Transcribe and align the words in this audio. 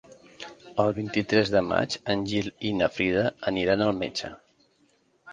El 0.83 0.87
vint-i-tres 0.99 1.51
de 1.55 1.59
maig 1.67 1.97
en 2.13 2.23
Gil 2.31 2.49
i 2.69 2.71
na 2.77 2.87
Frida 2.95 3.25
aniran 3.53 3.85
al 3.89 3.93
metge. 3.99 4.31